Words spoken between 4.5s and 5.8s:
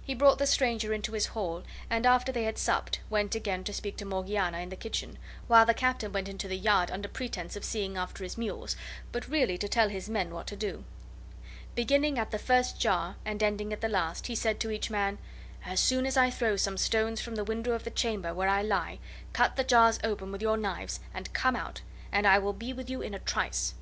in the kitchen, while the